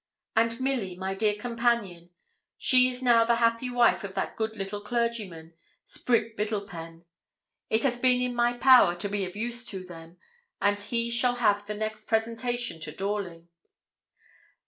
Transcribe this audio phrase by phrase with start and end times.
[0.35, 2.09] And Milly, my dear companion,
[2.57, 5.53] she is now the happy wife of that good little clergyman,
[5.85, 7.03] Sprigge Biddlepen.
[7.69, 10.17] It has been in my power to be of use to them,
[10.59, 13.49] and he shall have the next presentation to Dawling.